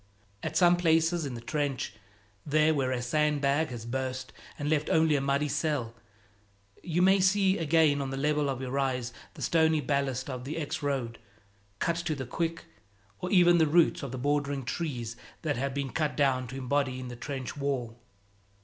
[0.41, 1.93] At some places in the trench
[2.43, 5.93] there, where a sandbag has burst and left only a muddy cell
[6.81, 10.57] you may see again on the level of your eyes the stony ballast of the
[10.57, 11.19] ex road,
[11.77, 12.65] cut to the quick,
[13.19, 16.99] or even the roots of the bordering trees that have been cut down to embody
[16.99, 17.99] in the trench wall.